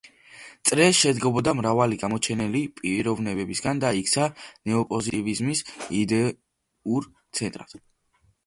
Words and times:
წრე 0.67 0.85
შედგებოდა 0.99 1.51
მრავალი 1.57 1.99
გამოჩენილი 2.03 2.61
პიროვნებისაგან 2.79 3.83
და 3.85 3.91
იქცა 3.99 4.25
ნეოპოზიტივიზმის 4.71 5.63
იდეურ 6.03 7.11
ცენტრად. 7.43 7.81